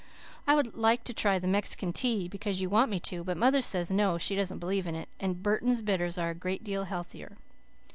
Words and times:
I 0.47 0.55
would 0.55 0.73
like 0.75 1.03
to 1.03 1.13
try 1.13 1.37
the 1.37 1.45
Mexican 1.45 1.93
Tea, 1.93 2.27
because 2.27 2.59
you 2.59 2.71
want 2.71 2.89
me 2.89 2.99
to, 3.01 3.23
but 3.23 3.37
mother 3.37 3.61
says 3.61 3.91
no, 3.91 4.17
she 4.17 4.35
doesn't 4.35 4.57
believe 4.57 4.87
in 4.87 4.95
it, 4.95 5.09
and 5.19 5.43
Burtons 5.43 5.83
Bitters 5.83 6.17
are 6.17 6.31
a 6.31 6.33
great 6.33 6.63
deal 6.63 6.85
healthier. 6.85 7.37